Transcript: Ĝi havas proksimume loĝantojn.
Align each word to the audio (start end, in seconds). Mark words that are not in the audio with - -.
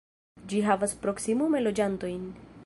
Ĝi 0.53 0.61
havas 0.69 0.95
proksimume 1.03 1.63
loĝantojn. 1.67 2.27